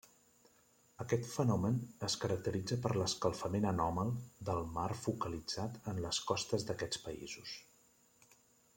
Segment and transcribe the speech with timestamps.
[1.03, 1.75] Aquest fenomen
[2.07, 4.11] es caracteritza per l'escalfament anòmal
[4.49, 7.57] del mar focalitzat en les costes d'aquests països.